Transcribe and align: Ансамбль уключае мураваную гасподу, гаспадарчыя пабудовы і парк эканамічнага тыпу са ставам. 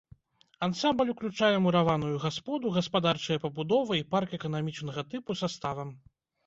Ансамбль 0.67 1.11
уключае 1.13 1.51
мураваную 1.65 2.11
гасподу, 2.25 2.73
гаспадарчыя 2.79 3.43
пабудовы 3.45 3.93
і 4.01 4.09
парк 4.17 4.29
эканамічнага 4.41 5.01
тыпу 5.15 5.31
са 5.45 5.57
ставам. 5.61 5.99